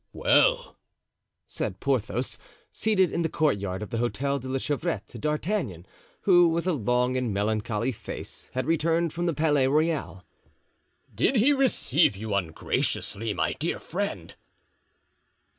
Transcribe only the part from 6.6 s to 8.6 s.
a long and melancholy face,